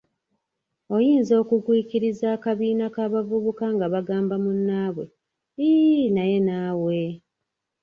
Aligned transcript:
Oyinza 0.95 1.33
okugwikiriza 1.41 2.25
akabiina 2.35 2.85
k'abavubuka 2.93 3.65
nga 3.75 3.85
bagamba 3.93 4.35
munnnaabwe" 4.43 5.05
Iiii 5.65 6.07
naye 6.15 6.37
naawe" 6.47 6.99